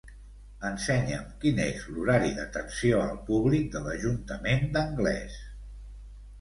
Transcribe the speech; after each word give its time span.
Ensenya'm 0.69 1.27
quin 1.43 1.61
és 1.65 1.83
l'horari 1.91 2.33
d'atenció 2.39 3.03
al 3.03 3.15
públic 3.29 3.71
de 3.79 3.85
l'Ajuntament 3.87 4.69
d'Anglès. 4.77 5.41